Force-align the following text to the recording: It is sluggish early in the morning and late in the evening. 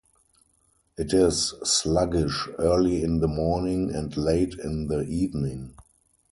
It 0.97 1.13
is 1.13 1.53
sluggish 1.63 2.47
early 2.57 3.03
in 3.03 3.19
the 3.19 3.27
morning 3.27 3.93
and 3.93 4.17
late 4.17 4.55
in 4.55 4.87
the 4.87 5.03
evening. 5.03 5.75